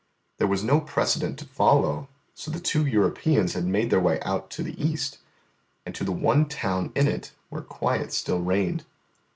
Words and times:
There 0.39 0.47
was 0.47 0.63
no 0.63 0.79
precedent 0.81 1.37
to 1.37 1.45
follow; 1.45 2.09
so 2.33 2.49
the 2.49 2.59
two 2.59 2.87
Europeans 2.87 3.53
had 3.53 3.67
made 3.67 3.91
their 3.91 3.99
way 3.99 4.19
out 4.23 4.49
to 4.49 4.63
the 4.63 4.73
East, 4.83 5.19
and 5.85 5.93
to 5.93 6.03
the 6.03 6.11
one 6.11 6.49
town 6.49 6.91
in 6.95 7.07
it 7.07 7.33
where 7.49 7.61
quiet 7.61 8.11
still 8.11 8.39
reigned. 8.41 8.83